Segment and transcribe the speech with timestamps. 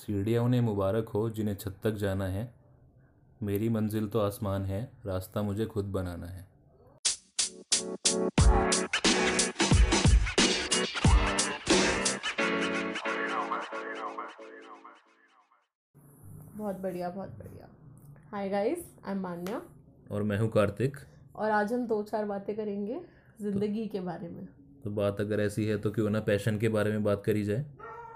[0.00, 2.42] सीढ़ियाँ उन्हें मुबारक हो जिन्हें छत तक जाना है।
[3.42, 6.48] मेरी मंजिल तो आसमान है रास्ता मुझे खुद बनाना है।
[16.56, 17.68] बहुत बढ़िया बहुत बढ़िया।
[18.32, 19.60] Hi guys I am Manya
[20.10, 20.96] और मैं हूँ कार्तिक।
[21.36, 23.00] और आज हम दो चार बातें करेंगे
[23.40, 24.46] ज़िंदगी के बारे में।
[24.84, 27.64] तो बात अगर ऐसी है तो क्यों ना पैशन के बारे में बात करी जाए।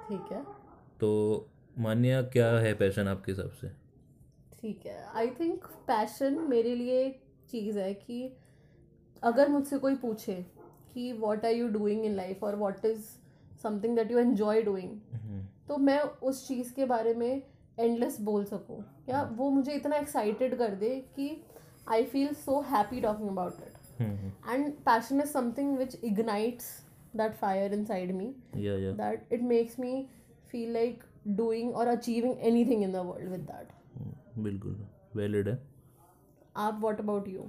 [0.09, 0.43] ठीक है।
[1.01, 1.11] तो
[1.79, 3.69] मान्या क्या है पैशन आपके हिसाब से?
[4.61, 8.37] ठीक है। आई थिंक पैशन मेरे लिए एक चीज़ है कि
[9.23, 10.35] अगर मुझसे कोई पूछे
[10.95, 13.01] कि what are you doing in life और what is
[13.63, 14.99] something that you enjoy doing
[15.69, 17.43] तो मैं उस चीज़ के बारे में
[17.79, 21.31] एंडलेस बोल सकूँ। या वो मुझे इतना एक्साइटेड कर दे कि
[21.89, 24.03] I feel so happy talking about it
[24.49, 26.71] and passion is something which ignites
[27.17, 30.07] that fire inside me that it makes me
[30.49, 33.67] feel feel like और achieving achieving anything in the world with that.
[34.39, 35.59] बिल्कुल valid है।
[36.57, 37.43] आप what about you?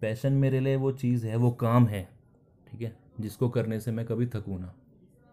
[0.00, 2.08] Passion मेरे लिए वो चीज़ है वो काम है
[2.72, 2.96] ठीक है?
[3.20, 4.74] जिसको करने से मैं कभी थकूँ ना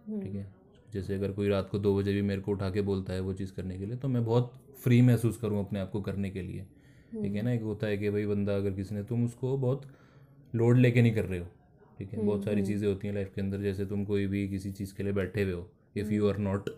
[0.07, 0.53] ठीक है?
[0.93, 3.33] जैसे अगर कोई रात को दो बजे भी मेरे को उठा के बोलता है वो
[3.33, 6.41] चीज़ करने के लिए तो मैं बहुत फ्री महसूस करूँ अपने आप को करने के
[6.41, 6.65] लिए
[7.11, 7.51] ठीक है ना?
[7.51, 9.87] एक होता है कि भाई बंदा अगर किसी ने तुम उसको बहुत
[10.55, 11.47] लोड लेके नहीं कर रहे हो
[12.05, 12.25] ठीक है?
[12.25, 15.03] बहुत सारी चीज़ें होती हैं लाइफ के अंदर जैसे तुम कोई भी किसी चीज़ के
[15.03, 16.69] लिए बैठे हुए हो if you are not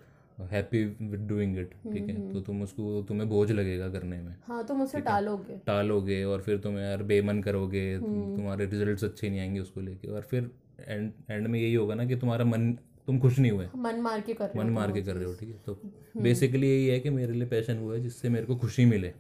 [0.51, 2.15] happy with doing it ठीक है?
[2.33, 6.57] तो तुम उसको तुम्हें बोझ लगेगा करने में हाँ तुम उसे टालोगे। टालोगे और फिर
[6.57, 10.49] तुम यार बेमन करोगे तुम्हारे रिजल्ट्स अच्छे नहीं आएँगे उसको लेके और फिर
[10.87, 12.71] एंड एंड में यही होगा ना कि तुम्हारा मन
[13.07, 15.33] तुम खुश नहीं हुए। मन मार के कर रहे मन मार के कर रहे हो
[15.35, 15.55] ठीक है?
[15.65, 15.79] तो
[16.21, 19.13] बेसिकली यही है कि मेरे लिए पैशन वो है जिससे मेरे को खुशी मिले।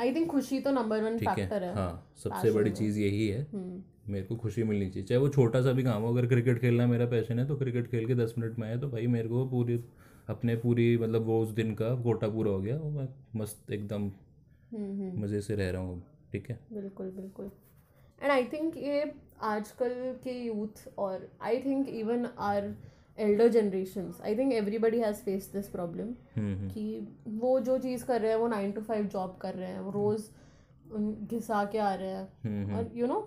[0.00, 1.74] आई थिंक खुशी तो नंबर वन फैक्टर है?
[1.74, 5.60] हाँ। सबसे बड़ी चीज़ यही है। हम्म। मेरे को खुशी मिलनी चाहिए। चाहे वो छोटा
[5.62, 8.34] सा भी काम हो अगर क्रिकेट खेलना मेरा पैशन है तो क्रिकेट खेल के दस
[8.38, 9.82] मिनट में आए तो भाई मेरे को पूरी
[10.30, 14.02] अपने पूरी मतलब वो उस दिन का कोटा पूरा हो गया और मैं मस्त एकदम
[14.72, 16.58] हम्म हम्म। मज़े से रह रहा हूँ ठीक है?
[16.72, 17.50] बिल्कुल बिल्कुल।
[18.20, 19.12] एंड आई थिंक ये
[19.44, 19.94] आजकल
[20.24, 22.74] के यूथ और I think even our
[23.18, 26.68] elder generation I think everybody has face this problem hmm hmm.
[26.70, 27.06] कि
[27.40, 29.90] वो जो चीज़ कर रहे हैं वो नाइन टू फाइव जॉब कर रहे हैं वो
[29.92, 30.28] रोज़
[31.30, 33.20] घिसा के आ रहे हैं। हम्म और you know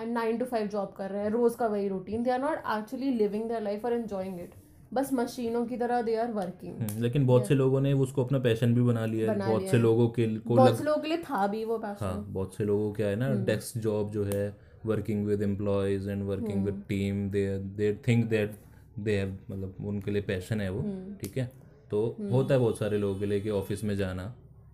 [0.00, 2.58] and nine to five job कर रहे हैं रोज़ का वही routine they are not
[2.78, 4.54] actually living their life और एन्जॉइंग इट
[4.94, 8.38] बस मशीनों की तरह दे आर वर्किंग हम्म, लेकिन बहुत से लोगों ने उसको अपना
[8.38, 11.18] पैशन भी बना लिया है। बहुत से लोगों के को बहुत से लोगों के लिए
[11.20, 14.24] था भी वो पैशन हाँ बहुत से लोगों क्या है ना हम्म। डेस्क जॉब जो
[14.24, 14.56] है
[14.86, 16.64] working with employees and working hmm.
[16.64, 17.46] With team they
[17.76, 18.54] they think that
[18.98, 21.50] they have मतलब उनके लिए पैशन है वो हम्म। ठीक है?
[21.90, 24.32] तो होता है बहुत सारे लोगों के लिए कि ऑफ़िस में जाना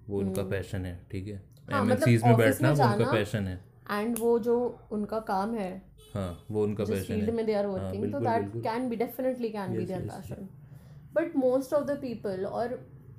[0.08, 1.42] वो उनका पैशन है ठीक है?
[1.70, 3.60] हाँ, एम मतलब में बैठना वो उनका पैशन है।
[3.90, 4.56] एंड वो जो
[4.92, 5.70] उनका काम है
[6.14, 8.96] हाँ वो उनका जिस पैशन फ़ील्ड है। में दे आर वर्किंग तो that can be
[8.96, 10.48] definitely can be Yes, their passion
[11.14, 12.74] but most of the people और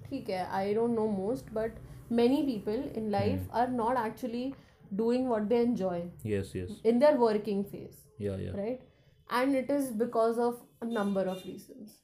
[0.09, 1.79] ठीक है I don't know most but
[2.11, 3.49] many people in life.
[3.51, 4.53] Are not actually
[4.93, 8.85] doing what they enjoy yes yes in their working phase या या right?
[9.29, 11.95] And it is because of a number of reasons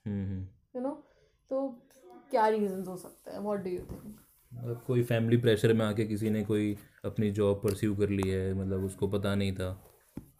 [0.75, 0.95] you know?
[1.49, 1.61] तो
[2.31, 3.39] क्या reasons हो सकते हैं?
[3.39, 4.19] What do you think?
[4.53, 6.75] मतलब कोई family pressure में आके किसी ने कोई
[7.05, 9.69] अपनी जॉब परस्यू कर ली है मतलब उसको पता नहीं था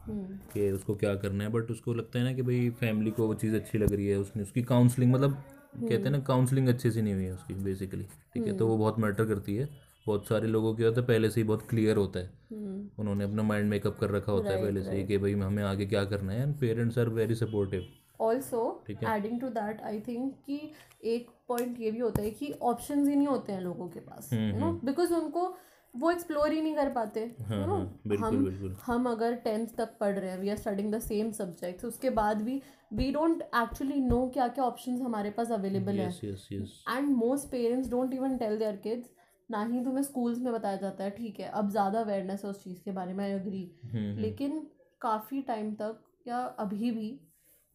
[0.07, 3.27] हम्म। कि उसको क्या करना है बट उसको लगता है ना कि भाई फैमिली को
[3.27, 5.43] वो चीज़ अच्छी लग रही है उसने उसकी काउंसलिंग मतलब
[5.75, 8.57] कहते हैं ना काउंसलिंग अच्छे से नहीं हुई है उसकी बेसिकली ठीक है?
[8.57, 9.69] तो वो बहुत मैटर करती है
[10.07, 13.23] बहुत सारे लोगों के होता है पहले से ही बहुत क्लियर होता है। हम्म। उन्होंने
[13.23, 16.03] अपना माइंड मेकअप कर रखा होता है पहले से ही कि भाई हमें आगे क्या
[16.05, 17.87] करना है and parents are very supportive
[18.21, 20.59] also adding to that I think कि
[21.05, 24.29] एक पॉइंट ये भी होता है कि ऑप्शन ही नहीं होते हैं लोगों के पास
[24.33, 25.53] यू नो बिकॉज़ उनको
[25.93, 29.67] वो एक्सप्लोर ही नहीं कर पाते यू नो हाँ बिल्कुल हम बिल्कुल। हम अगर टेंथ
[29.77, 32.61] तक पढ़ रहे हैं we are studying the same subjects उसके बाद भी
[32.93, 37.49] वी डोंट एक्चुअली नो क्या क्या ऑप्शंस हमारे पास अवेलेबल है। Yes yes and most
[37.51, 39.09] parents don't even tell their kids
[39.49, 42.63] ना ही तुम्हें स्कूल्स में बताया जाता है ठीक है अब ज़्यादा अवेयरनेस है उस
[42.63, 44.61] चीज़ के बारे में आई अग्री हम्म लेकिन
[45.01, 47.09] काफ़ी टाइम तक या अभी भी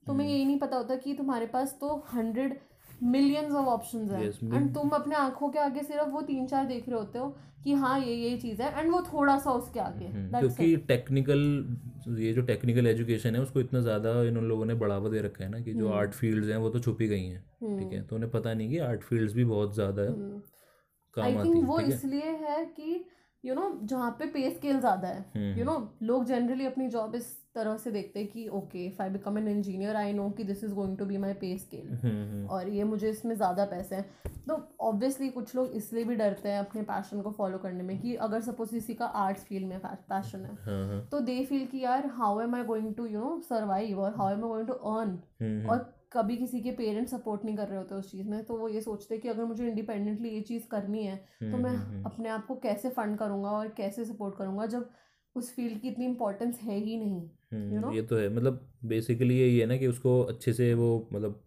[0.06, 2.59] तुम्हें यही नहीं पता होता कि तुम्हारे पास तो हंड्रेड
[3.03, 6.67] मिलियंस ऑफ़ ऑप्शंस हैं। Yes, एंड तुम अपने आँखों के आगे सिर्फ़ वो तीन चार
[6.67, 7.29] देख रहे होते हो
[7.65, 12.17] कि हाँ ये ये चीज़ है। एंड वो थोड़ा सा उसके आगे। हम्म, क्योंकि टेक्निकल
[12.19, 15.50] ये जो टेक्निकल एजुकेशन है उसको इतना ज़्यादा इन लोगों ने बढ़ावा दे रखा है
[15.50, 17.41] ना कि हम्म। जो आर्ट फील्ड्स हैं वो तो छुपी गई हैं।
[17.79, 18.03] ठीक है?
[18.03, 21.81] तो उन्हें पता नहीं कि आर्ट फील्ड्स भी बहुत ज़्यादा आई काम आती थिंक वो
[21.81, 23.05] इसलिए है कि
[23.45, 27.15] यू नो जहाँ पे पे स्केल ज़्यादा है। हम्म, यू नो लोग जनरली अपनी जॉब
[27.15, 30.45] इस तरह से देखते हैं कि okay if I become an engineer I know कि
[30.45, 34.05] this is going to be my pay scale और ये मुझे इसमें ज़्यादा पैसे हैं।
[34.49, 38.15] तो ऑब्वियसली कुछ लोग इसलिए भी डरते हैं अपने पैशन को फॉलो करने में कि
[38.17, 41.85] अगर सपोज़ किसी का आर्ट्स फ़ील्ड में पैशन है हाँ हाँ। तो दे फील कि
[41.85, 44.73] यार how am I going to you know survive और how am I going to
[44.73, 48.56] earn और कभी किसी के पेरेंट्स सपोर्ट नहीं कर रहे होते उस चीज़ में तो
[48.56, 51.71] वो ये सोचते हैं कि अगर मुझे इंडिपेंडेंटली ये चीज़ करनी है तो हम्म, मैं
[51.71, 54.89] हम्म, हम्म। अपने आप को कैसे फंड करूँगा और कैसे सपोर्ट करूँगा जब
[55.37, 57.29] उस फ़ील्ड की इतनी इंपॉर्टेंस है ही नहीं?
[57.53, 57.93] You know?
[57.93, 61.43] ये तो है मतलब बेसिकली यही है ना कि उसको अच्छे से वो मतलब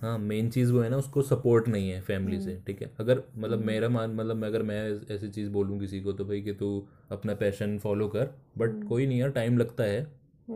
[0.00, 2.90] हाँ मेन चीज़ वो है ना उसको सपोर्ट नहीं है फैमिली से ठीक है?
[3.00, 4.78] अगर मतलब मेरा मान मतलब अगर मैं
[5.14, 6.68] ऐसी चीज़ बोलूँ किसी को तो भाई कि तू
[7.10, 10.00] अपना पैशन फॉलो कर बट कोई नहीं यार टाइम लगता है।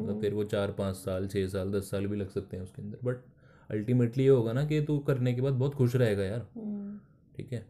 [0.00, 2.82] मतलब फिर वो चार पाँच साल छः साल दस साल भी लग सकते हैं उसके
[2.82, 3.22] अंदर बट
[3.70, 6.98] अल्टीमेटली ये होगा ना कि तू करने के बाद बहुत खुश रहेगा यार। हम्म,
[7.36, 7.64] ठीक है?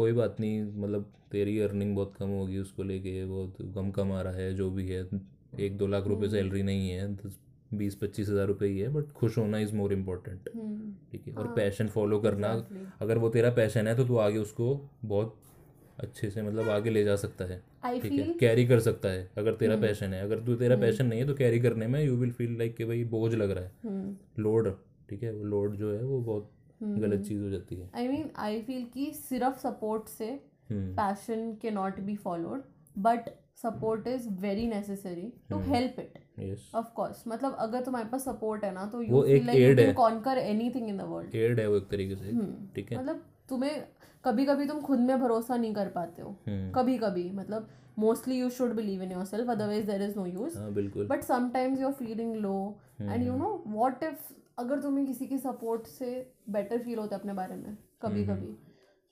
[0.00, 4.34] कोई बात नहीं मतलब तेरी अर्निंग बहुत कम होगी उसको लेके बहुत कम कमा रहा
[4.34, 5.04] है जो भी है।
[5.60, 7.38] एक दो लाख रुपए सैलरी नहीं है दस
[7.74, 11.34] बीस पच्चीस हज़ार रुपये ही है बट खुश होना इज़ मोर इम्पोर्टेंट हम्म, ठीक है?
[11.34, 12.48] और पैशन फॉलो करना
[13.00, 14.74] अगर वो तेरा पैशन है तो तू आगे उसको
[15.04, 15.36] बहुत
[15.98, 17.58] अच्छे से मतलब आगे ले जा सकता है।
[18.00, 18.32] ठीक है?
[18.40, 21.34] कैरी कर सकता है अगर तेरा पैशन है। अगर तू तेरा पैशन नहीं है तो
[21.34, 24.72] कैरी करने में यू विल फील लाइक कि भाई बोझ लग रहा है। हम्म। लोड
[25.10, 25.32] ठीक है?
[25.32, 26.50] वो लोड जो है वो बहुत
[26.82, 30.28] गलत चीज़ हो जाती है। आई मीन आई फील कि सिर्फ़ सपोर्ट से
[30.70, 32.62] हम्म। Passion can not be followed
[32.98, 38.64] but support is very necessary to help it of course मतलब अगर तुम्हारे पास सपोर्ट
[38.64, 39.92] है ना तो you feel like you can.
[39.94, 42.32] Conquer anything in the world add है वो एक तरीके से
[42.74, 42.98] ठीक है?
[42.98, 43.82] मतलब तुम्हें
[44.24, 47.68] कभी कभी तुम खुद में भरोसा नहीं कर पाते हो। हम्म। कभी कभी मतलब
[47.98, 51.80] mostly you should believe in yourself otherwise there is no use हाँ बिल्कुल। But sometimes
[51.80, 52.56] you are feeling low
[53.00, 56.10] and you know what if अगर तुम्हें किसी की सपोर्ट से
[56.50, 58.52] बेटर फील होता है अपने बारे में कभी कभी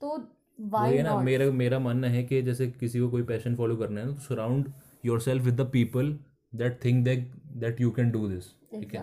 [0.01, 0.17] तो
[0.59, 4.07] वाई ना मेरा मेरा मानना है कि जैसे किसी को कोई पैशन फॉलो करना है
[4.07, 4.71] ना तो surround
[5.21, 6.17] yourself with the people
[6.53, 9.01] that think that that you can do this ठीक है?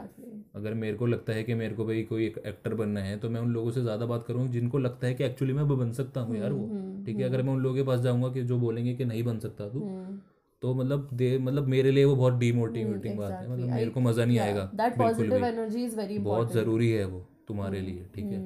[0.54, 3.30] अगर मेरे को लगता है कि मेरे को भाई कोई एक एक्टर बनना है तो
[3.30, 6.20] मैं उन लोगों से ज़्यादा बात करूँगा जिनको लगता है कि एक्चुअली मैं बन सकता
[6.20, 6.66] हूँ यार वो
[7.06, 7.22] ठीक है?
[7.22, 9.84] अगर मैं उन लोगों के पास जाऊँगा कि जो बोलेंगे कि नहीं बन सकता तू
[9.84, 10.18] हम्म।
[10.66, 14.24] तो मतलब दे मतलब मेरे लिए वो बहुत डीमोटिवेटिंग बात है। मतलब मेरे को मज़ा
[14.24, 18.38] नहीं आएगा। बिल्कुल बहुत ज़रूरी है वो तुम्हारे हम्म, लिए ठीक है?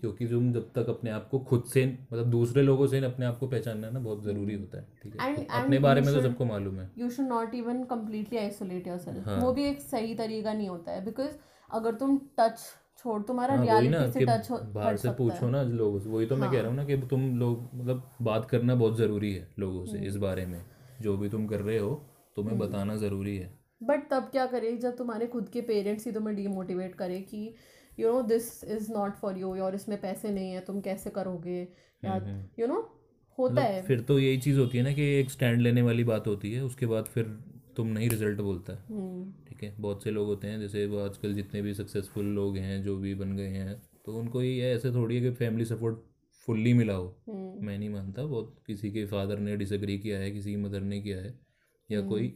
[0.00, 3.38] क्योंकि तुम जब तक अपने आप को खुद से मतलब दूसरे लोगों से अपने आप
[3.38, 5.26] को पहचानना ना बहुत ज़रूरी होता है ठीक है?
[5.26, 8.38] And- तो and अपने बारे में तो सबको मालूम है। You should not even completely
[8.38, 11.36] isolate yourself हाँ। वो भी एक सही तरीका नहीं होता है बिकॉज़
[11.70, 12.58] अगर तुम टच
[12.98, 16.36] छोड़ तुम्हारा हाँ रियलिटी से टच हो बाहर से पूछो ना लोगों से। वही तो
[16.36, 19.84] मैं कह रहा हूँ ना कि तुम लोग मतलब बात करना बहुत ज़रूरी है लोगों
[19.86, 20.60] से। इस बारे में।
[21.02, 21.94] जो भी तुम कर रहे हो
[22.36, 23.52] तुम्हें बताना ज़रूरी है।
[23.82, 27.54] बट तब क्या करे जब तुम्हारे खुद के पेरेंट्स ही तुम्हें डीमोटिवेट करे कि
[28.00, 31.60] you know this is not for you और इसमें पैसे नहीं है तुम कैसे करोगे?
[32.04, 32.16] या
[32.58, 32.80] यू नो
[33.38, 36.26] होता है। फिर तो यही चीज़ होती है ना कि एक स्टैंड लेने वाली बात
[36.26, 37.24] होती है उसके बाद फिर
[37.76, 39.74] तुम नहीं रिज़ल्ट बोलता। हम्म, ठीक है?
[39.80, 43.36] बहुत से लोग होते हैं जैसे आजकल जितने भी सक्सेसफुल लोग हैं जो भी बन
[43.36, 45.98] गए हैं तो उनको ये ऐसे थोड़ी है कि फैमिली सपोर्ट
[46.46, 50.30] फुल्ली मिला हो। हम्म, मैं नहीं मानता बहुत किसी के फादर ने डिसग्री किया है
[50.30, 51.38] किसी की मदर ने किया है
[51.90, 52.34] या कोई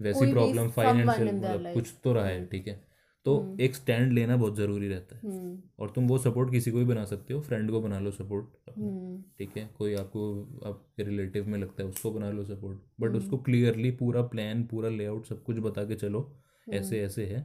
[0.00, 2.84] वैसी हम्म। कोई भी प्रॉब्लम फाइनेंशियल मतलब कुछ तो रहा है ठीक है?
[3.26, 6.78] तो एक स्टैंड लेना बहुत ज़रूरी रहता है। हम्म, और तुम वो सपोर्ट किसी को
[6.78, 9.68] भी बना सकते हो फ्रेंड को बना लो सपोर्ट हम्म, ठीक है?
[9.78, 13.90] कोई आपको आपके रिलेटिव में लगता है उसको बना लो सपोर्ट बट हम्म। उसको क्लियरली
[13.96, 17.42] पूरा प्लान पूरा लेआउट सब कुछ बता के चलो हम्म। ऐसे ऐसे है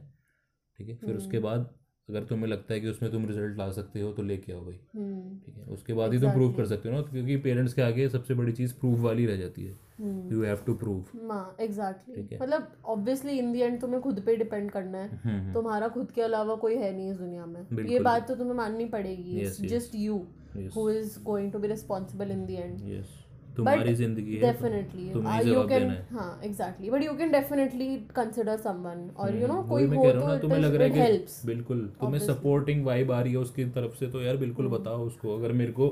[0.78, 0.96] ठीक है?
[0.96, 1.74] फिर उसके बाद
[2.12, 4.78] अगर तुम्हें लगता है कि उसमें तुम रिज़ल्ट ला सकते हो तो लेके आओ भाई।
[4.96, 5.72] हम्म, ठीक है?
[5.74, 8.52] उसके बाद ही तुम प्रूव कर सकते हो ना क्योंकि पेरेंट्स के आगे सबसे बड़ी
[8.52, 10.98] चीज़ प्रूफ वाली रह जाती है। हम्म। You have to prove
[11.60, 16.10] exactly मतलब ऑब्वियसली इन दी एंड तुम्हें खुद पे डिपेंड करना है। हम्म तुम्हारा खुद
[16.10, 19.44] के अलावा कोई है नहीं इस दुनिया में। ये बात तो तुम्हें माननी पड़ेगी.
[19.68, 20.20] Just you
[20.76, 23.18] who is going to be responsible in the end yes
[23.56, 29.34] तुम्हारी ज़िंदगी है डेफिनेटली यू कैन हाँ exactly but you can definitely consider someone और
[29.36, 33.12] यू नो हम्म, कोई हो तो तुम्हें लग रहा है कि बिल्कुल तुम्हें सपोर्टिंग वाइब
[33.12, 35.90] आ रही है उसकी तरफ़ से तो यार बिल्कुल हम्म। बताओ उसको अगर मेरे को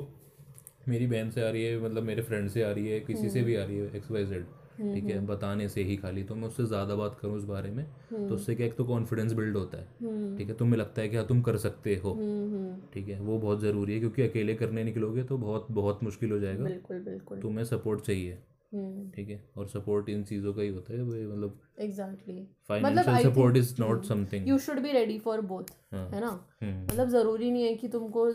[0.88, 3.30] मेरी बहन से आ रही है मतलब मेरे फ्रेंड से आ रही है किसी हम्म।
[3.30, 4.46] से भी आ रही है एक्स वाई जेड
[4.82, 7.82] ठीक है बताने से ही खाली। तो मैं उससे ज़्यादा बात करूँ उस बारे में
[7.84, 10.54] हम्म। तो उससे क्या एक तो कॉन्फिडेंस बिल्ड होता है ठीक है?
[10.54, 13.18] तुम्हें लगता है कि हाँ तुम कर सकते हो हम्म, ठीक है?
[13.20, 17.00] वो बहुत ज़रूरी है क्योंकि अकेले करने निकलोगे तो बहुत बहुत मुश्किल हो जाएगा। बिल्कुल
[17.04, 18.38] बिल्कुल। तुम्हें सपोर्ट चाहिए
[18.72, 19.42] हम्म। ठीक है?
[19.56, 23.74] और सपोर्ट इन चीज़ों का ही होता है वो मतलब exactly financial I support is
[23.80, 26.28] not something you should be ready for both हाँ। ना?
[26.62, 28.28] हम्म। मतलब ज़रूरी नहीं है कि तुमको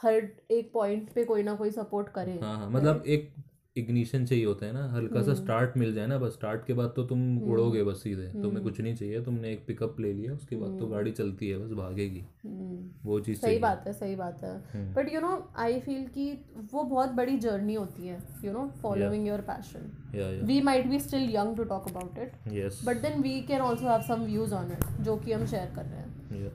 [0.00, 3.30] हर एक पॉइंट पे कोई ना कोई सपोर्ट करे हाँ हाँ मतलब एक
[3.76, 6.72] इग्निशन चाहिए होता है ना हल्का हम्म। सा स्टार्ट मिल जाए ना बस स्टार्ट के
[6.74, 10.32] बाद तो तुम उड़ोगे बस सीधे तुम्हें कुछ नहीं चाहिए तुमने एक पिकअप ले लिया
[10.32, 14.16] उसके बाद तो गाड़ी चलती है बस भागेगी। हम्म। वो चीज़ सही बात है सही
[14.16, 16.32] बात है। हम्म। But you know I feel कि
[16.72, 21.30] वो बहुत बड़ी जर्नी होती है you know following your passion we might be still
[21.34, 24.84] young to talk about it but then we can also have some views on it
[25.02, 26.08] जो कि हम शेयर कर रहे हैं।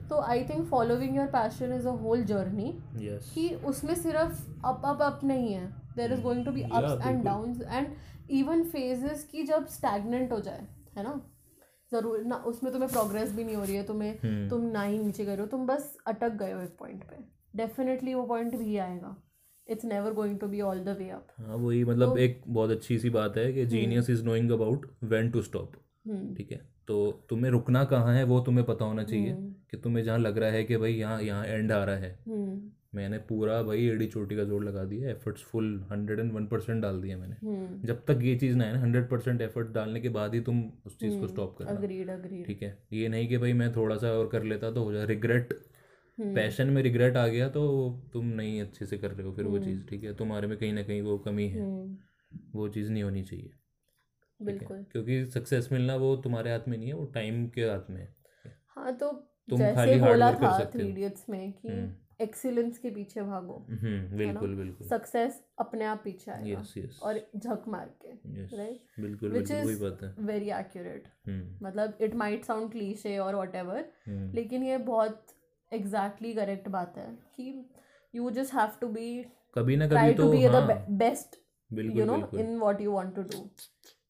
[0.08, 5.02] तो I think following your passion is a whole journey कि उसमें सिर्फ़ अप अप
[5.02, 7.86] अप नहीं है। There is going to be ups and down and
[8.38, 11.20] even phases की जब स्टैगनेंट हो जाए है ना?
[11.92, 14.98] ज़रूर ना उसमें तुम्हें प्रोग्रेस भी नहीं हो रही है तुम्हें हम्म तुम ना ही
[14.98, 17.16] नीचे रहे हो तुम बस अटक गए हो एक पॉइंट पे।
[17.56, 19.16] डेफिनेटली वो पॉइंट भी आएगा।
[19.66, 22.70] It's never going to be all the way up हाँ वही मतलब तो- एक बहुत
[22.70, 25.72] अच्छी सी बात है कि genius is knowing about when to stop
[26.36, 26.60] ठीक है?
[26.88, 26.96] तो
[27.30, 30.50] तुम्हें रुकना कहाँ है वो तुम्हें पता होना चाहिए हम्म, कि तुम्हें जहाँ लग रहा
[30.50, 34.36] है कि भाई यहाँ यहाँ एंड आ रहा है। हम्म मैंने पूरा भाई एडी चोटी
[34.36, 38.04] का ज़ोर लगा दिया efforts full hundred and one percent डाल दिए मैंने। हम्म। जब
[38.06, 40.98] तक ये चीज़ ना है ना हंड्रेड परसेंट एफर्ट डालने के बाद ही तुम उस
[41.00, 42.76] चीज़ को स्टॉप करना। अग्रीड अग्रीड ठीक है?
[42.92, 45.54] ये नहीं कि भाई मैं थोड़ा सा और कर लेता तो हो जाए रिग्रेट
[46.18, 47.62] हम्म। पैशन में रिग्रेट आ गया तो
[48.12, 50.14] तुम नहीं अच्छे से कर रहे हो फिर वो चीज़ ठीक है?
[50.14, 51.96] तुम्हारे में कहीं ना कहीं वो कमी है। हम्म।
[52.54, 53.50] वो चीज़ नहीं होनी चाहिए।
[54.40, 58.00] बिल्कुल। क्योंकि सक्सेस मिलना वो तुम्हारे हाथ में नहीं है वो टाइम के हाथ में
[58.00, 58.14] है।
[58.76, 59.10] हाँ तो
[59.48, 63.54] तुम जैसे खाली बोला था सकते थ्री। इडियट्स में कि हम्म। एक्सीलेंस के पीछे भागो
[63.70, 68.12] हम्म बिल्कुल बिल्कुल। सक्सेस अपने आप पीछे आएगा यस यस और झक मार के
[68.56, 68.78] right?
[69.00, 69.30] बिल्कुल
[69.82, 71.08] बात है। वेरी एक्यूरेट
[71.62, 75.26] मतलब इट माइट साउंड क्लीशे और वट हम्म। लेकिन ये बहुत
[75.72, 77.70] एग्जैक्टली करेक्ट बात है कि
[78.14, 81.36] you just have to be कभी ना कभी तो be the best
[81.70, 83.48] you know in what you want to do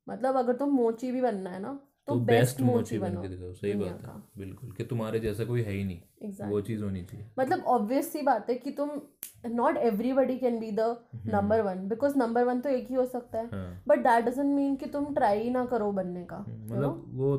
[0.08, 3.52] मतलब अगर तुम मोची भी बनना है ना तो तो बेस्ट बेस्ट मोची मोची बनो
[3.52, 6.00] सही बात है। बिल्कुल कि तुम्हारे जैसा कोई है ही नहीं।
[6.44, 8.90] वो चीज़ होनी चाहिए। मतलब ऑब्वियस सी बात है कि तुम
[9.46, 11.36] not everybody can be the hmm.
[11.36, 13.48] Number one because number one तो एक ही हो सकता है।
[13.88, 16.72] बट दैट डजेंट मीन कि तुम ट्राई ना करो बनने का हम्म?
[16.74, 17.34] मतलब वो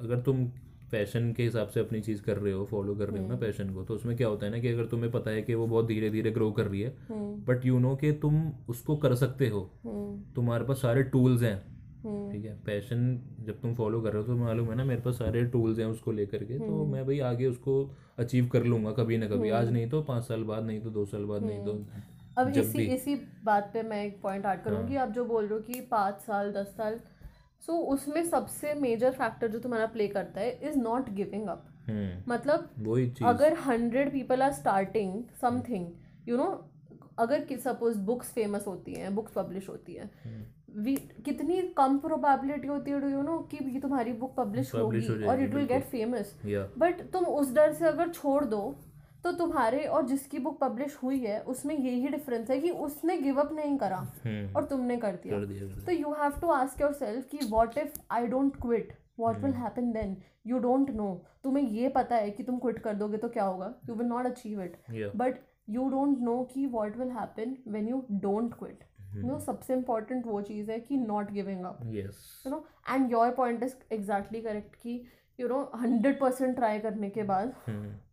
[0.00, 0.44] अगर तुम
[0.92, 3.40] पैशन के हिसाब से अपनी चीज़ कर रहे हो फॉलो कर रहे हो ना हम्म।
[3.40, 5.66] पैशन को तो उसमें क्या होता है ना कि अगर तुम्हें पता है कि वो
[5.66, 9.14] बहुत धीरे धीरे ग्रो कर रही है हम्म। बट यू नो कि तुम उसको कर
[9.14, 11.71] सकते हो। हम्म। तुम्हारे पास सारे टूल्स हैं। हम्म
[12.02, 12.54] ठीक है?
[12.66, 15.78] पैशन जब तुम फॉलो कर रहे हो तो मालूम है ना मेरे पास सारे टूल्स
[15.78, 17.74] हैं उसको लेकर के तो हम्म। मैं भाई आगे उसको
[18.18, 21.04] अचीव कर लूँगा कभी ना कभी। आज नहीं तो पाँच साल बाद नहीं तो दो
[21.04, 21.72] साल बाद नहीं तो
[22.38, 25.60] अब इसी इसी बात पे मैं एक पॉइंट ऐड करूँगी। आप जो बोल रहे हो
[25.62, 26.98] कि पाँच साल दस साल
[27.62, 32.32] सो उसमें सबसे मेजर फैक्टर जो तुम्हारा प्ले करता है is not giving up hmm.
[32.32, 35.86] मतलब अगर hundred people are starting something
[36.28, 36.48] you know
[37.18, 40.44] अगर सपोज़ बुक्स फ़ेमस होती हैं बुक्स पब्लिश होती हैं हम्म।
[40.76, 45.42] वी कितनी कम प्रोबेबिलिटी होती है यू नो कि ये तुम्हारी बुक पब्लिश होगी और
[45.42, 46.34] it will get famous
[46.78, 48.62] but तुम उस डर से अगर छोड़ दो
[49.24, 53.40] तो तुम्हारे और जिसकी बुक पब्लिश हुई है उसमें यही डिफरेंस है कि उसने गिव
[53.40, 56.48] अप नहीं करा हम्म। और तुमने कर दिया। कर दिया कर तो you have to
[56.50, 61.24] ask yourself कि what if I don't quit what will happen then you don't know
[61.44, 63.74] तुम्हें ये पता है कि तुम क्विट कर दोगे तो क्या होगा?
[63.88, 64.76] You will not achieve it
[65.16, 65.38] but
[65.70, 69.26] you don't know कि what will happen when you don't quit hmm.
[69.26, 73.62] No सबसे इंपॉर्टेंट वो चीज़ है कि not giving up you know and your point
[73.62, 75.02] is exactly correct कि
[75.38, 77.54] you know hundred percent try करने के बाद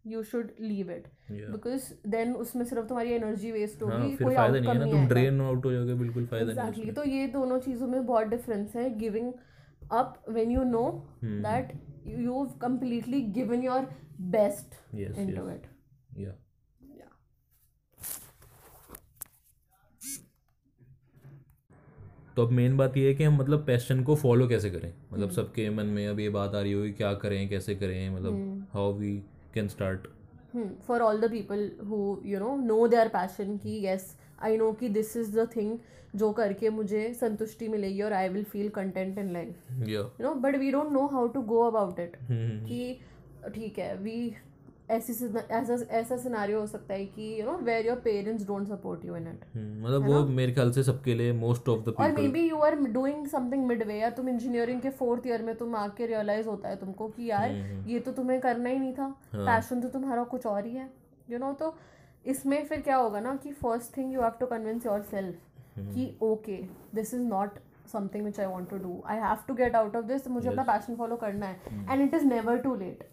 [0.08, 4.36] you should leave it because then उसमें सिर्फ़ तुम्हारी एनर्जी वेस्ट हाँ होगी फिर कोई
[4.36, 7.04] नहीं है आउटकम नहीं तुम ड्रेन आउट हो जाओगे बिल्कुल फ़ायदा नहीं है एग्जैक्टली तो
[7.10, 9.32] ये दोनों चीज़ों में बहुत डिफरेंस है giving
[9.92, 10.86] up when you know.
[11.24, 11.74] That
[12.20, 13.90] you completely given your
[14.32, 15.68] best into it
[16.18, 16.36] या
[22.40, 24.90] तो अब मेन बात ये है कि हम मतलब पैशन को फॉलो कैसे करें?
[24.90, 28.10] हम्म। मतलब सबके मन में अब ये बात आ रही होगी क्या करें कैसे करें?
[28.10, 29.12] मतलब हम्म। How we
[29.54, 30.08] can start
[30.88, 34.90] for all the people who you know know their passion कि यस आई नो कि
[34.90, 35.78] दिस इज़ द थिंग
[36.16, 40.56] जो करके मुझे संतुष्टि मिलेगी और I will feel content in life you know but
[40.56, 43.00] we don't know how to go about it hmm, कि
[43.56, 44.18] ठीक है वी
[44.90, 45.14] ऐसी
[45.52, 49.16] ऐसा ऐसा सिनारियो हो सकता है कि you know where your parents don't support you
[49.16, 52.48] in it hmm, मतलब वो मेरे ख्याल से सबके लिए मोस्ट ऑफ़ द और maybe
[52.50, 56.48] you are doing something midway या तुम इंजीनियरिंग के फोर्थ ईयर में तुम आके रियलाइज़
[56.48, 57.52] होता है तुमको कि यार
[57.88, 60.90] ये तो तुम्हें करना ही नहीं था। पैशन तो तुम्हारा कुछ और ही है
[61.30, 61.76] यू नो तो
[62.26, 65.36] इसमें फिर क्या होगा ना कि first thing you have to convince yourself
[65.80, 66.58] कि okay
[66.96, 67.60] this is not
[67.92, 70.64] something which I want to do I have to get out of this मुझे अपना
[70.64, 73.04] पैशन फॉलो करना है। And it is never too late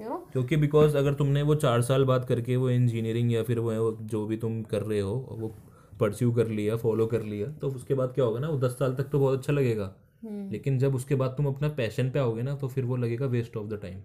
[0.00, 3.58] you know क्योंकि because अगर तुमने वो चार साल बाद करके वो इंजीनियरिंग या फिर
[3.58, 5.54] वो जो भी तुम कर रहे हो वो
[6.00, 8.94] परस्यू कर लिया फॉलो कर लिया तो उसके बाद क्या होगा ना वो दस साल
[8.94, 12.42] तक तो बहुत अच्छा लगेगा। हम्म। लेकिन जब उसके बाद तुम अपना पैशन पे आओगे
[12.42, 14.00] ना तो फिर वो लगेगा वेस्ट ऑफ़ द टाइम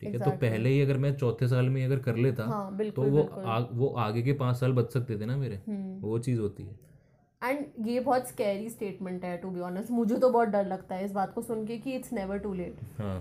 [0.00, 0.18] ठीक है?
[0.18, 3.16] तो पहले ही अगर मैं चौथे साल में अगर कर लेता हाँ बिल्कुल, तो वो
[3.16, 6.40] बिल्कुल। आ, वो आगे के पाँच साल बच सकते थे ना मेरे। हम्म। वो चीज़
[6.40, 6.78] होती है।
[7.44, 11.04] एंड ये बहुत स्कैरी स्टेटमेंट है टू बी ऑनेस्ट मुझे तो बहुत डर लगता है
[11.04, 12.80] इस बात को सुन के कि it's never too late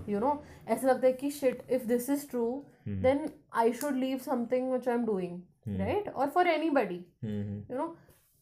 [0.09, 4.17] you know ऐसा लगता है कि shit if this is true then I should leave
[4.17, 5.41] something which I am doing
[5.79, 7.95] right और for anybody you know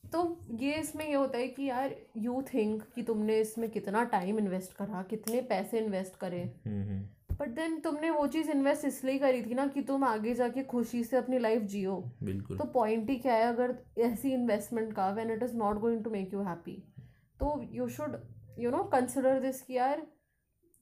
[0.03, 4.39] तो ये इसमें ये होता है कि यार यू थिंक कि तुमने इसमें कितना टाइम
[4.39, 6.41] इन्वेस्ट करा कितने पैसे इन्वेस्ट करे?
[6.65, 7.03] हम्म,
[7.39, 11.03] बट देन तुमने वो चीज़ इन्वेस्ट इसलिए करी थी ना कि तुम आगे जाके खुशी
[11.03, 13.47] से अपनी लाइफ जियो। बिल्कुल। तो पॉइंट ही क्या है?
[13.53, 16.77] अगर ऐसी इन्वेस्टमेंट का when it is not going to make you happy
[17.39, 18.17] तो you should
[18.59, 20.07] you know consider this कि यार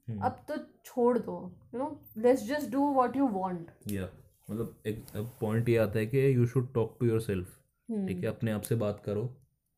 [0.08, 1.40] अब तो छोड़ दो
[1.74, 4.10] you know let's just do what you want या
[4.50, 5.04] मतलब एक
[5.42, 7.58] पॉइंट ये आता है कि you should talk to yourself
[7.90, 8.08] hmm.
[8.08, 8.26] ठीक है?
[8.26, 9.24] अपने आप से बात करो।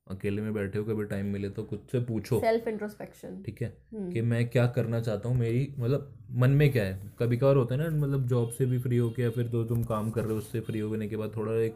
[0.10, 3.74] अकेले में बैठे हो कभी टाइम मिले तो खुद से पूछो। सेल्फ इंट्रोस्पेक्शन ठीक है?
[3.94, 7.00] हम्म। कि मैं क्या करना चाहता हूँ मेरी मतलब मन में क्या है?
[7.20, 9.84] कभी कभार होता है ना मतलब जॉब से भी फ्री होके या फिर तो तुम
[9.84, 11.75] काम कर रहे हो उससे फ्री होने के बाद थोड़ा एक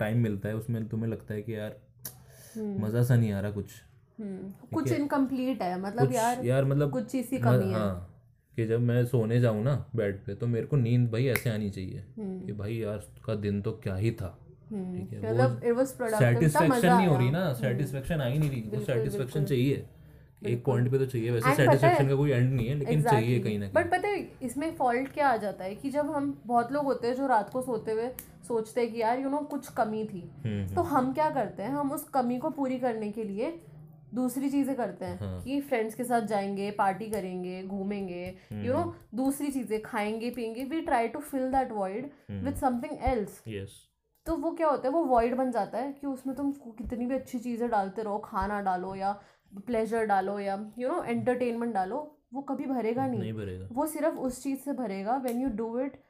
[0.00, 1.76] टाइम मिलता है उसमें तुम्हें लगता है कि यार
[2.58, 3.66] मज़ा सा नहीं आ रहा कुछ।
[4.18, 8.08] हम्म। कुछ इनकम्प्लीट है मतलब कुछ यार यार मतलब कुछ चीज़ की कमी है। हाँ
[8.56, 11.70] कि जब मैं सोने जाऊँ ना बेड पे तो मेरे को नींद भाई ऐसे आनी
[11.70, 14.41] चाहिए हम्म। कि भाई यार का दिन तो क्या ही था। हम्म,
[14.72, 19.44] ठीक है मतलब सेटिस्फेक्शन नहीं हो रही ना सेटिस्फेक्शन आ ही नहीं रही वो सेटिस्फेक्शन
[19.44, 19.86] चाहिए
[20.46, 23.58] एक पॉइंट पे तो चाहिए वैसे सेटिस्फेक्शन का कोई एंड नहीं है लेकिन चाहिए कहीं
[23.58, 26.84] ना बट पता है इसमें फॉल्ट क्या आ जाता है कि जब हम बहुत लोग
[26.84, 28.08] होते हैं जो रात को सोते हुए
[28.48, 31.70] सोचते हैं कि यार यू नो कुछ कमी थी। कहीं तो हम क्या करते हैं
[31.70, 33.60] हम उस कमी को पूरी करने के लिए
[34.14, 38.94] दूसरी चीज़ें करते हैं हाँ। कि फ्रेंड्स के साथ जाएँगे पार्टी करेंगे घूमेंगे यू नो
[39.14, 43.91] दूसरी चीज़ें खाएँगे पियेंगे we try to fill that void with something else yes
[44.26, 47.14] तो वो क्या होता है वो वॉइड बन जाता है कि उसमें तुम कितनी भी
[47.14, 49.12] अच्छी चीज़ें डालते रहो खाना डालो या
[49.66, 51.98] प्लेजर डालो या यू नो एंटरटेनमेंट डालो
[52.34, 55.78] वो कभी भरेगा नहीं। नहीं भरेगा। वो सिर्फ़ उस चीज़ से भरेगा। When you do
[55.78, 56.00] it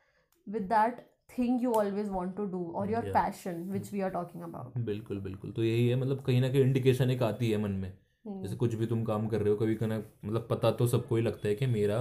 [0.47, 1.01] with that
[1.39, 5.21] thing you always want to do और your passion which we are talking about बिल्कुल
[5.21, 7.93] बिल्कुल। तो यही है मतलब कहीं ना कहीं इंडिकेशन एक आती है मन में।
[8.27, 11.17] हम्म। जैसे कुछ भी तुम काम कर रहे हो कभी कना मतलब पता तो सबको
[11.17, 11.99] ही लगता है कि मेरा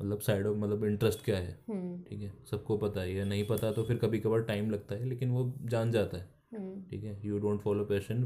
[0.00, 1.58] मतलब साइड ऑफ़ मतलब इंटरेस्ट क्या है?
[1.68, 2.32] हम्म। ठीक है?
[2.50, 5.52] सबको पता है या नहीं पता तो फिर कभी कभार टाइम लगता है लेकिन वो
[5.64, 7.20] जान जाता है। हम्म। ठीक है?
[7.24, 8.24] You don't follow passion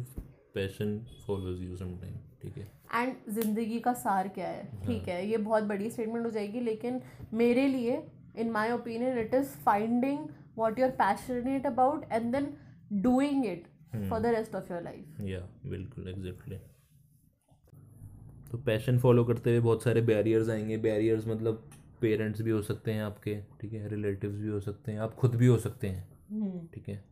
[0.54, 2.66] passion follows you some time ठीक है?
[2.94, 4.62] एंड ज़िंदगी का सार क्या है?
[4.62, 7.00] ठीक हाँ। ठीक है ये बहुत बड़ी स्टेटमेंट हो जाएगी लेकिन
[7.34, 8.02] मेरे लिए
[8.38, 10.26] in my opinion it is finding
[10.58, 12.52] what you are passionate about and then
[13.02, 13.66] doing it.
[14.08, 16.56] For the rest of your life या बिल्कुल एग्जैक्टली
[18.50, 21.62] तो पैशन फॉलो करते हुए बहुत सारे बैरियर्स आएँगे। बैरियर्स मतलब
[22.00, 23.88] पेरेंट्स भी हो सकते हैं आपके ठीक है?
[23.88, 27.02] रिलेटिव्स भी हो सकते हैं। आप खुद भी हो सकते हैं ठीक है?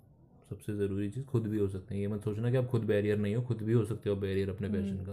[0.51, 3.19] सबसे ज़रूरी चीज़ खुद भी हो सकते हैं। ये मत सोचना कि आप खुद बैरियर
[3.19, 5.13] नहीं हो खुद भी हो सकते हो बैरियर अपने पैशन का।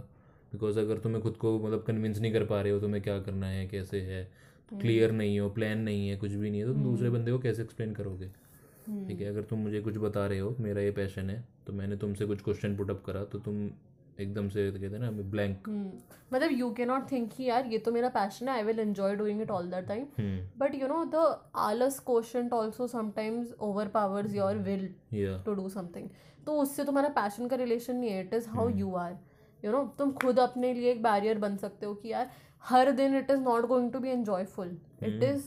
[0.52, 3.46] बिकॉज़ अगर तुम्हें खुद को मतलब कन्विंस नहीं कर पा रहे हो तुम्हें क्या करना
[3.46, 4.24] है कैसे है?
[4.70, 7.38] क्लियर नहीं हो प्लान नहीं है कुछ भी नहीं है तो तुम दूसरे बंदे को
[7.38, 8.28] कैसे एक्सप्लेन करोगे?
[9.08, 9.28] ठीक है?
[9.28, 12.42] अगर तुम मुझे कुछ बता रहे हो मेरा ये पैशन है तो मैंने तुमसे कुछ
[12.42, 13.68] क्वेश्चन पुटअप करा तो तुम
[14.20, 15.68] एकदम से कहते हैं ना ब्लैंक
[16.32, 19.16] मतलब यू के नॉट थिंक कि यार ये तो मेरा पैशन है I will enjoy
[19.16, 20.06] doing it all the time
[20.58, 21.24] but you know the
[21.60, 23.54] आलस question also sometimes
[23.88, 24.88] overpowers your will
[25.44, 26.08] to do something
[26.46, 29.16] तो उससे तुम्हारा पैशन का रिलेशन नहीं है it is how you are
[29.62, 32.30] you know तुम खुद अपने लिए एक बैरियर बन सकते हो कि यार
[32.62, 35.44] हर दिन it is not going to be enjoyful it is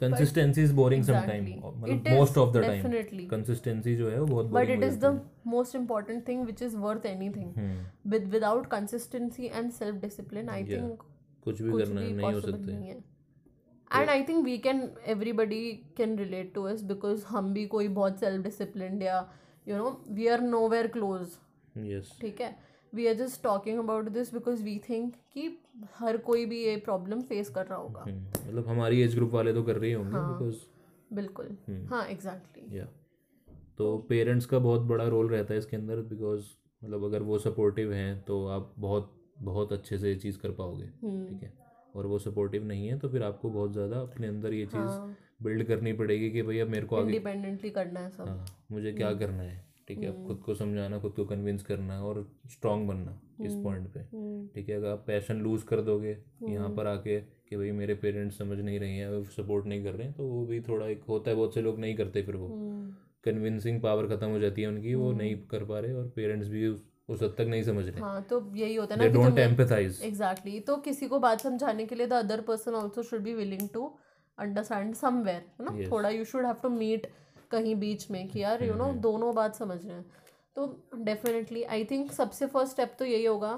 [0.00, 4.46] consistency is boring some time मतलब most of the time consistency जो है वो बहुत
[4.46, 7.54] but it is the most important thing which is worth anything
[8.06, 11.02] with without consistency and self discipline I think
[11.44, 15.62] कुछ भी करना नहीं हो सकता and I think we can everybody
[15.96, 19.20] can relate to us because हम भी कोई बहुत सेल्फ डिसिप्लिन या
[19.66, 21.38] you know we are nowhere close
[22.20, 22.56] ठीक है?
[22.94, 25.48] We are just talking about this because we think कि
[25.94, 29.62] हर कोई भी ये प्रॉब्लम फेस कर रहा होगा। मतलब हमारी एज ग्रुप वाले तो
[29.62, 30.56] कर रहे होंगे हाँ। बिकॉज़
[31.14, 31.56] बिल्कुल।
[31.90, 32.84] हाँ एग्जैक्टली या
[33.78, 36.44] तो पेरेंट्स का बहुत बड़ा रोल रहता है इसके अंदर बिकॉज़
[36.82, 40.84] मतलब अगर वो सपोर्टिव हैं तो आप बहुत बहुत अच्छे से ये चीज़ कर पाओगे
[40.84, 41.52] हम्म। ठीक है?
[41.96, 45.16] और वो सपोर्टिव नहीं है तो फिर आपको बहुत ज़्यादा अपने अंदर ये चीज़ हाँ।
[45.42, 49.12] बिल्ड करनी पड़ेगी कि अब मेरे को आगे इंडिपेंडेंटली करना है सब। हाँ मुझे क्या
[49.14, 49.64] करना है?
[49.90, 50.08] ठीक है?
[50.08, 52.18] अब खुद को समझाना खुद को कन्विंस करना और
[52.50, 54.76] स्ट्रांग बनना इस पॉइंट पे। हम्म, ठीक है?
[54.76, 56.16] अगर आप पैशन लूज कर दोगे
[56.48, 60.06] यहाँ पर आके कि भाई मेरे पेरेंट्स समझ नहीं रहे हैं सपोर्ट नहीं कर रहे
[60.06, 62.48] हैं तो वो भी थोड़ा एक होता है बहुत से लोग नहीं करते फिर वो।
[62.48, 62.90] हम्म,
[63.24, 66.66] कन्विंसिंग पावर खत्म हो जाती है उनकी वो नहीं कर पा रहे और पेरेंट्स भी
[66.66, 70.60] उस, हद तक नहीं समझ रहे। हाँ तो यही होता है ना डोंट एम्पथाइज एग्जैक्टली
[70.68, 73.92] तो किसी को बात समझाने के लिए the other person also should be willing to
[74.38, 75.90] understand somewhere है ना.
[75.90, 77.06] थोड़ा you should have to meet
[77.50, 80.04] कहीं बीच में कि यार यू नो दोनों बात समझ रहे हैं।
[80.56, 83.52] तो डेफिनेटली आई थिंक सबसे फ़र्स्ट स्टेप तो यही होगा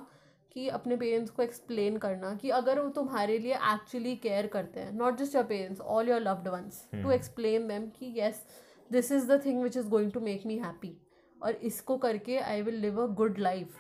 [0.57, 4.92] कि अपने पेरेंट्स को एक्सप्लेन करना कि अगर वो तुम्हारे लिए एक्चुअली केयर करते हैं
[4.92, 8.42] not just your parents all your loved ones to explain them कि yes
[8.90, 10.96] this is the thing which is going to make me happy
[11.42, 13.76] और इसको करके I will live a good life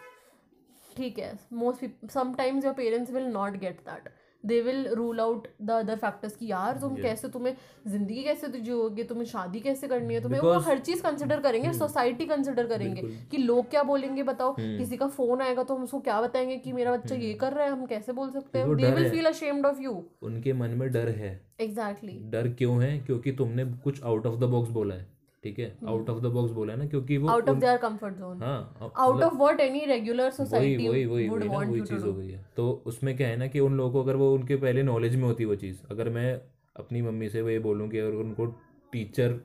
[0.96, 4.08] ठीक है most sometimes your parents will not get that
[4.46, 7.02] they will rule out the other factors कि यार तुम yeah.
[7.02, 7.56] कैसे तुम्हें
[7.88, 12.26] ज़िंदगी कैसे जियोगे तुम्हें शादी कैसे करनी है तुम्हें वो हर चीज़ कंसिडर करेंगे सोसाइटी
[12.26, 16.20] कंसिडर करेंगे कि लोग क्या बोलेंगे बताओ किसी का फ़ोन आएगा तो हम उसको क्या
[16.20, 18.76] बताएँगे कि मेरा बच्चा ये कर रहा है हम कैसे बोल सकते हैं?
[18.76, 22.98] They will feel ashamed of you उनके मन में डर है। एग्जैक्टली डर क्यों है?
[22.98, 25.11] क्योंकि तुमने कुछ आउट ऑफ़ द बॉक्स बोला है।
[25.44, 25.76] ठीक है?
[25.88, 28.90] आउट ऑफ़ द बॉक्स बोला है ना क्योंकि वो out of their comfort zone हाँ
[28.96, 32.28] out of what any regular society वही वही वुड वही ना वही चीज़ हो गई
[32.28, 35.16] है। तो उसमें क्या है ना कि उन लोगों को अगर वो उनके पहले नॉलेज
[35.16, 36.40] में होती वो चीज़ अगर मैं
[36.76, 38.46] अपनी मम्मी से वो ये बोलूँ कि अगर उनको
[38.92, 39.40] टीचर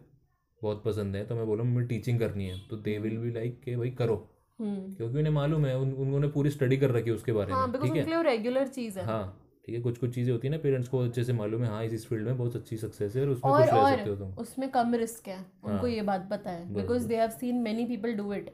[0.62, 3.60] बहुत पसंद है तो मैं बोलूँ मम्मी टीचिंग करनी है। तो दे विल बी लाइक
[3.66, 4.16] कि भाई करो।
[4.60, 7.68] हम्म। क्योंकि उन्हें मालूम है उन, उन्होंने पूरी स्टडी कर रखी है उसके बारे हाँ
[7.68, 8.24] में ठीक है?
[8.24, 11.24] रेगुलर चीज़ है। हाँ। ठीक है कुछ कुछ चीज़ें होती है ना पेरेंट्स को अच्छे
[11.24, 13.74] से मालूम है हाँ इस फ़ील्ड में बहुत अच्छी सक्सेस है और उसमें और कुछ
[13.74, 17.08] और सकते हो तुम। उसमें कम रिस्क है उनको हाँ। ये बात पता है because
[17.08, 18.50] they have seen many people do it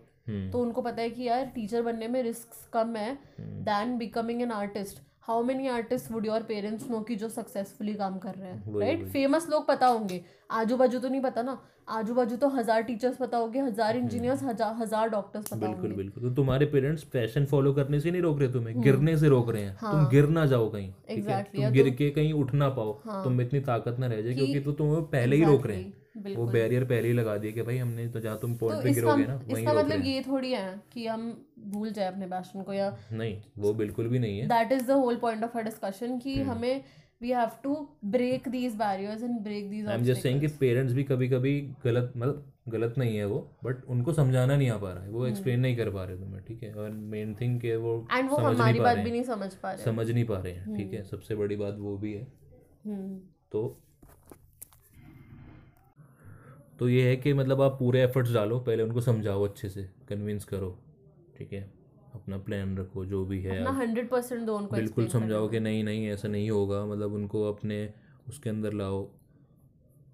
[0.52, 4.52] तो उनको पता है कि यार टीचर बनने में रिस्क कम है than becoming an
[4.52, 8.80] artist how many artist would your parents know कि जो सक्सेसफुली काम कर रहे हैं?
[8.80, 11.58] राइट फ़ेमस लोग पता होंगे। आजू बाजू तो नहीं पता ना।
[11.90, 15.90] आजू बाजू तो हज़ार टीचर्स पता होंगे हज़ार इंजीनियर्स हज़ार हज़ार डॉक्टर्स पता हम्म। बिल्कुल
[15.90, 18.82] होंगे। बिल्कुल। तो तुम्हारे पेरेंट्स पैशन फॉलो करने से नहीं रोक रहे तुम्हें?
[18.82, 21.98] गिरने से रोक रहे हैं। हाँ, तुम। गिर ना जाओ कहीं Exactly, तुम गिर तो-
[21.98, 25.02] के कहीं उठ ना पाओ। हाँ। तुम इतनी ताकत ना रह जाए क्योंकि तो तुम्हें
[25.08, 28.20] पहले ही रोक रहे हैं। वो बैरियर पहले ही लगा दिए कि भाई हमने तो
[28.20, 31.30] जहाँ तुम तो पे गिरोगे ना वहीं इसका मतलब ये थोड़ी है कि हम
[31.68, 34.92] भूल जाए अपने पैशन को या नहीं वो बिल्कुल भी नहीं है। That is the
[34.98, 36.84] whole point of a discussion कि हम्म। हमें
[37.22, 37.76] we have to
[38.14, 41.60] break these barriers and break these I am just saying कि पेरेंट्स भी कभी कभी
[41.86, 45.26] गलत मतलब गलत नहीं है वो बट उनको समझाना नहीं आ पा रहा है वो
[45.28, 46.74] एक्सप्लेन नहीं कर पा रहे तुम्हें ठीक है?
[46.74, 50.10] और मेन थिंग के वो एंड वो हमारी बात भी नहीं समझ पा रहे। समझ
[50.10, 51.04] नहीं पा रहे हैं ठीक है?
[51.06, 52.28] सबसे बड़ी बात वो भी है।
[52.86, 53.18] हम्म।
[53.52, 53.64] तो
[56.80, 60.46] तो ये है कि मतलब आप पूरे एफर्ट्स डालो पहले उनको समझाओ अच्छे से कन्विंस
[60.46, 60.78] करो
[61.38, 61.62] ठीक है?
[62.16, 65.84] अपना प्लान रखो जो भी है अपना हंड्रेड परसेंट दो उनको बिल्कुल समझाओ कि नहीं
[65.84, 67.78] नहीं ऐसा नहीं होगा मतलब उनको अपने
[68.30, 69.08] उसके अंदर लाओ।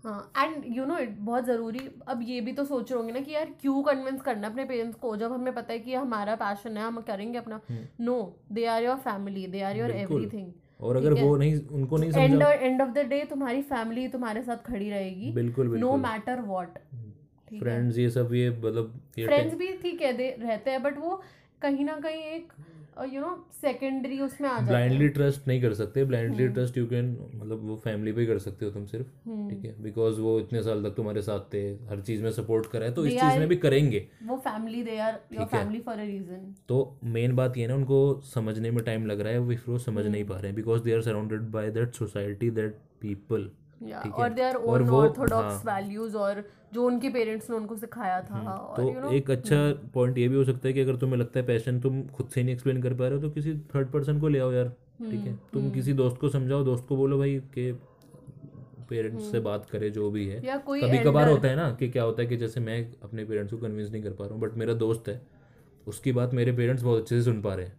[0.04, 3.20] हाँ एंड यू नो इट बहुत ज़रूरी अब ये भी तो सोच रहे होंगे ना
[3.20, 6.78] कि यार क्यों कन्विंस करना अपने पेरेंट्स को जब हमें पता है कि हमारा पैशन
[6.78, 7.60] है हम करेंगे अपना।
[8.02, 8.18] No
[8.52, 9.92] they are your family they are your.
[9.92, 13.62] बिल्कुल। एवरीथिंग और अगर वो नहीं उनको नहीं एंड समझा एंड ऑफ़ द डे तुम्हारी
[13.62, 16.78] फैमिली तुम्हारे साथ खड़ी रहेगी। बिल्कुल नो मैटर वॉट
[17.52, 21.22] फ्रेंड्स ये सब ये मतलब फ्रेंड्स भी ठीक है रहते हैं बट वो
[21.62, 22.54] कहीं ना कहीं एक
[23.06, 23.30] यू नो
[23.62, 27.76] सेकेंडरी उसमें आ जाते ब्लाइंडली ट्रस्ट नहीं कर सकते। ब्लाइंडली। ट्रस्ट यू कैन मतलब वो
[27.84, 29.76] फैमिली पे कर सकते हो तुम सिर्फ़ हम्म। ठीक है?
[29.84, 33.06] बिकॉज़ वो इतने साल तक तुम्हारे साथ थे हर चीज़ में सपोर्ट करा है तो
[33.06, 36.82] इस चीज़ में भी करेंगे। वो family they are your family for a reason तो
[37.14, 40.22] मेन बात ये है ना उनको समझने में टाइम लग रहा है वो समझ नहीं
[40.22, 43.50] हम्म। पा रहे हैं because they are surrounded by that society that people
[43.82, 48.90] और और ओन ऑर्थोडॉक्स। वैल्यूज़ और जो उनके पेरेंट्स ने उनको सिखाया था और तो
[48.94, 49.56] यू नो एक अच्छा
[49.94, 52.44] पॉइंट ये भी हो सकता है कि अगर तुम्हें लगता है पैशन तुम खुद से
[52.44, 54.68] नहीं एक्सप्लेन कर पा रहे हो तो किसी थर्ड पर्सन को ले आओ यार
[55.02, 57.72] ठीक है। हम्म, तुम किसी दोस्त को समझाओ दोस्त को बोलो भाई कि
[58.90, 62.04] पेरेंट्स से बात करे जो भी है। हम्म। कभी कभार होता है ना कि क्या
[62.04, 64.58] होता है कि जैसे मैं अपने पेरेंट्स को कन्विंस नहीं कर पा रहा हूँ बट
[64.58, 65.22] मेरा दोस्त है
[65.88, 67.79] उसकी बात मेरे पेरेंट्स बहुत अच्छे से सुन पा रहे हैं। हम्म,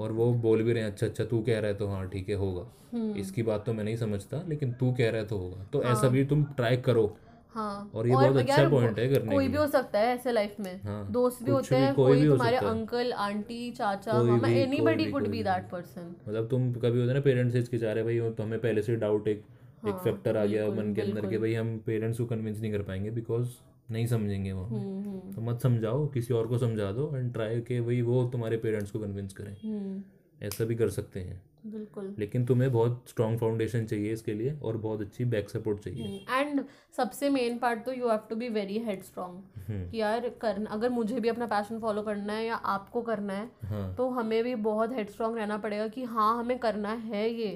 [0.00, 2.28] और वो बोल भी रहे हैं अच्छा अच्छा तू कह रहा है तो हाँ ठीक
[2.28, 5.38] है होगा। हम्म, इसकी बात तो मैं नहीं समझता लेकिन तू कह रहा है तो
[5.38, 7.06] होगा। तो हाँ। ऐसा भी तुम ट्राई करो।
[7.54, 10.32] हाँ। और ये और बहुत अच्छा point है करने कोई भी हो सकता है ऐसे
[10.32, 14.48] लाइफ में। हाँ, दोस्त भी होते हैं कोई कोई भी तुम्हारे अंकल आंटी चाचा मामा
[14.48, 18.04] anybody could be that person मतलब तुम कभी होता है ना पेरेंट्स से हिचकिचा रहे
[18.04, 21.26] भाई तो हमें पहले से डाउट एक एक हाँ, फैक्टर आ गया मन के अंदर
[21.26, 23.48] कि। भाई हम पेरेंट्स को कन्विंस नहीं कर पाएँगे बिकॉज़
[23.88, 27.60] नहीं समझेंगे वो हम्म हम्म। तो मत समझाओ किसी और को समझा दो एंड ट्राई
[27.60, 30.02] के भाई वो तुम्हारे पेरेंट्स को कन्विंस करें। हम्म,
[30.40, 34.76] ऐसा भी कर सकते हैं। बिल्कुल। लेकिन तुम्हें बहुत स्ट्रॉन्ग फाउंडेशन चाहिए इसके लिए और
[34.76, 36.64] बहुत अच्छी बैक सपोर्ट चाहिए। एंड
[36.96, 40.90] सबसे मेन पार्ट तो you have to be very head strong कि यार करना अगर
[40.90, 44.54] मुझे भी अपना पैशन फॉलो करना है या आपको करना है हाँ। तो हमें भी
[44.68, 47.50] बहुत हेड स्ट्रॉन्ग रहना पड़ेगा कि हाँ हमें करना है ये।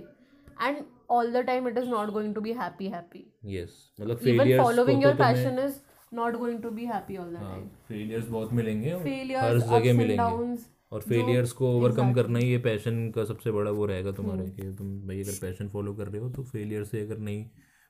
[0.62, 4.62] And all the time it is not going to be happy happy yes मतलब failures
[4.62, 5.80] following your passion is
[6.12, 10.56] not going to be happy all the time failures बहुत मिलेंगे और हर जगह मिलेंगे।
[10.92, 12.14] और फेलियर्स को ओवरकम exactly.
[12.16, 15.38] करना ही ये पैशन का सबसे बड़ा वो रहेगा तुम्हारे हम्म। कि तुम भाई अगर
[15.40, 17.44] पैशन फॉलो कर रहे हो तो फेलियर से अगर नहीं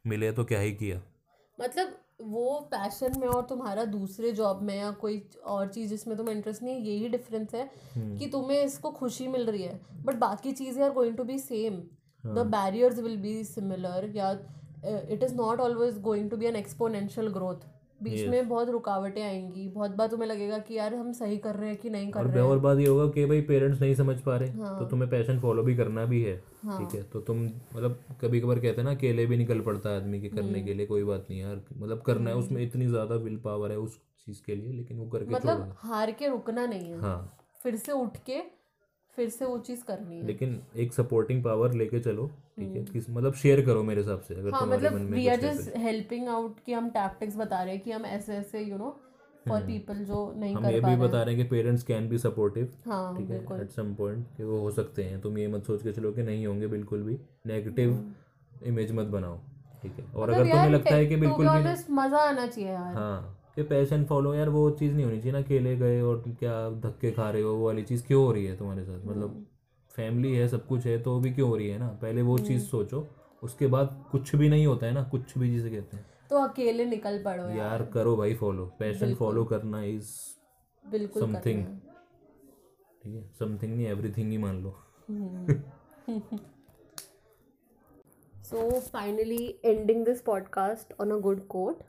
[0.04, 1.00] मिले तो क्या ही किया?
[1.58, 6.34] मतलब वो पैशन में और तुम्हारा दूसरे जॉब में या कोई और चीज़ जिसमें तुम्हें
[6.34, 10.14] इंटरेस्ट नहीं है यही डिफरेंस है हम्म। कि तुम्हें इसको खुशी मिल रही है। बट
[10.18, 11.82] बाकी चीज़ें are going to be same
[12.24, 14.30] the barriers will be similar या
[15.10, 17.66] it is not always going to be an exponential growth
[18.02, 21.68] बीच में बहुत रुकावटें आएँगी बहुत बार तुम्हें लगेगा कि यार हम सही कर रहे
[21.68, 24.18] हैं कि नहीं कर और रहे और बात ये होगा कि भाई पेरेंट्स नहीं समझ
[24.20, 27.02] पा रहे हाँ। तो तुम्हें पैशन फॉलो भी करना भी है हाँ। ठीक है?
[27.02, 30.28] तो तुम मतलब कभी कभार कहते हैं ना अकेले भी निकल पड़ता है आदमी के
[30.28, 33.36] करने हम्म। के लिए कोई बात नहीं यार मतलब करना है उसमें इतनी ज़्यादा विल
[33.44, 37.00] पावर है उस चीज़ के लिए लेकिन वो करके मतलब हार के रुकना नहीं है।
[37.00, 38.40] हाँ। फिर से उठ के
[39.18, 42.26] फिर से वो चीज़ करनी है। लेकिन एक सपोर्टिंग पावर लेके चलो
[42.58, 42.84] ठीक है?
[42.84, 46.28] किस मतलब शेयर करो मेरे हिसाब से अगर हम्म। हाँ मतलब we are just helping
[46.28, 48.96] out कि हम टैक्टिक्स बता रहे हैं कि हम ऐसे ऐसे यू नो
[49.48, 52.18] फॉर पीपल जो नहीं हम कर ये भी बता रहे हैं कि पेरेंट्स कैन बी
[52.18, 53.44] सपोर्टिव हाँ ठीक है?
[53.60, 56.22] एट सम पॉइंट कि वो हो सकते हैं। तुम ये मत सोच के चलो कि
[56.22, 58.12] नहीं होंगे बिल्कुल भी। नेगेटिव
[58.66, 59.38] इमेज मत बनाओ
[59.82, 60.04] ठीक है?
[60.04, 63.62] और मतलब अगर तुम्हें लगता है कि बिल्कुल भी मज़ा आना चाहिए यार। हाँ। कि
[63.62, 67.30] पैशन फॉलो यार वो चीज़ नहीं होनी चाहिए ना अकेले गए और क्या धक्के खा
[67.30, 69.04] रहे हो वो वाली चीज़ क्यों हो रही है तुम्हारे साथ?
[69.06, 69.44] मतलब
[69.96, 71.88] फैमिली है सब कुछ है तो भी क्यों हो रही है ना?
[72.02, 73.06] पहले वो चीज़ सोचो
[73.42, 76.84] उसके बाद कुछ भी नहीं होता है ना कुछ भी जिसे कहते हैं। तो अकेले
[76.84, 80.10] निकल पड़ो यार। यार करो भाई फॉलो पैशन फॉलो करना इज़
[80.84, 81.64] बिल्कुल समथिंग
[83.02, 84.78] ठीक है समथिंग नहीं एवरीथिंग ही मान लो।
[88.44, 88.62] So,
[88.94, 91.84] finally, ending this podcast on a good quote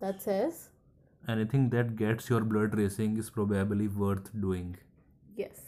[0.00, 0.56] that says,
[1.28, 4.76] anything that gets your blood racing is probably worth doing
[5.36, 5.62] Yes.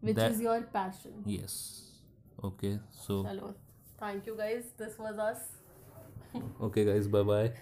[0.00, 1.22] Which That- is your passion.
[1.24, 1.54] yes
[2.50, 3.54] okay so Hello.
[4.00, 4.64] Thank you, guys.
[4.76, 5.44] This was us.
[6.68, 7.52] okay guys bye bye